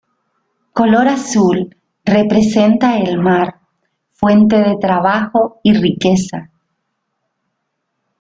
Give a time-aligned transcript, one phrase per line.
[0.79, 3.59] Color azul: Representa el mar,
[4.13, 6.49] fuente de trabajo y riqueza.